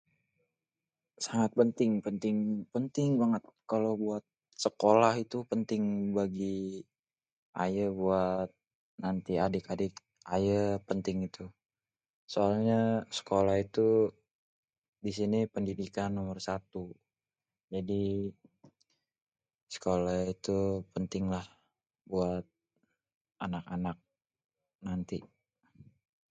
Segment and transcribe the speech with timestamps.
[1.25, 2.37] sangat penting penting
[2.73, 4.23] penting banget kalo buat
[4.65, 5.83] sekolah itu penting
[6.17, 6.55] bagi
[7.63, 8.47] ayé buat
[9.03, 9.65] nanti adik
[10.35, 10.59] ayé
[10.89, 11.43] penting itu
[12.33, 12.81] soalnyé
[13.17, 13.87] sekoleh itu
[16.17, 16.83] nomor satu
[17.73, 18.03] jadi
[19.73, 20.57] sekoleh itu
[20.93, 21.45] penting lah
[22.09, 22.43] buat
[23.45, 23.97] anak-anak
[24.85, 25.19] nanti